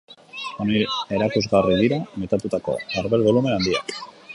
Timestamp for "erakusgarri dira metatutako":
1.19-2.79